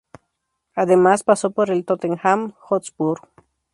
[0.73, 3.19] Además, pasó por el Tottenham Hotspur.